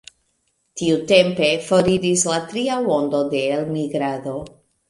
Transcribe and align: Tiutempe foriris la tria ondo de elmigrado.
Tiutempe 0.81 1.51
foriris 1.67 2.25
la 2.31 2.39
tria 2.55 2.81
ondo 2.99 3.23
de 3.35 3.43
elmigrado. 3.59 4.39